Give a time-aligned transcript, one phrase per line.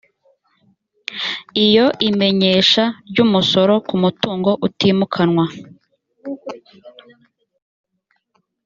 [1.65, 5.45] iyo imenyesha ry umusoro ku mutungo utimukanwa